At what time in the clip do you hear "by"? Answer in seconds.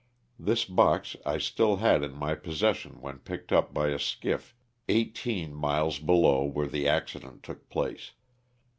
3.71-3.89